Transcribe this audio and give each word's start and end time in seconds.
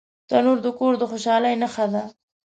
تنور 0.29 0.57
د 0.65 0.67
کور 0.79 0.93
د 0.97 1.03
خوشحالۍ 1.11 1.53
نښه 1.61 1.85
ده 1.93 2.03